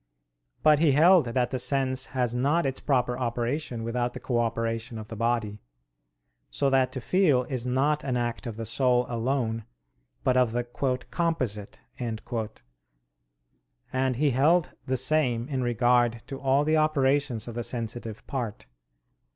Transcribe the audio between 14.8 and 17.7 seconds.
the same in regard to all the operations of the